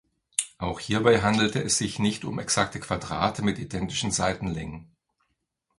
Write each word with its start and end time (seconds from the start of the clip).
Auch 0.57 0.79
hierbei 0.79 1.21
handelte 1.21 1.61
es 1.63 1.77
sich 1.77 1.99
nicht 1.99 2.25
um 2.25 2.39
exakte 2.39 2.79
Quadrate 2.79 3.43
mit 3.43 3.59
identischen 3.59 4.09
Seitenlängen. 4.09 4.95